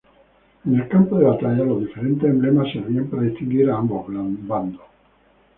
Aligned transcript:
En 0.65 0.73
el 0.75 0.87
campo 0.87 1.19
de 1.19 1.25
batalla, 1.25 1.63
los 1.63 1.81
diferentes 1.81 2.27
emblemas 2.27 2.73
servían 2.73 3.05
para 3.07 3.21
distinguir 3.21 3.69
a 3.69 3.77
ambos 3.77 4.07
bandos. 4.47 4.81